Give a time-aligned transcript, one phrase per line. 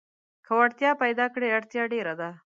[0.45, 2.29] که وړتيا پيداکړې اړتيا ډېره ده.